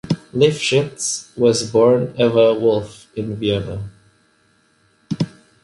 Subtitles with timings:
[0.33, 3.87] Lifshitz was born Eva Wolf in Vienna.